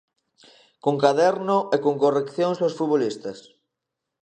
[0.83, 3.37] Con caderno e con correccións aos futbolistas.